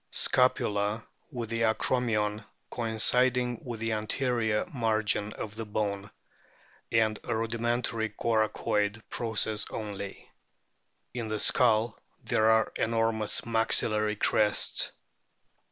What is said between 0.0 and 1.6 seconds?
Scapula with the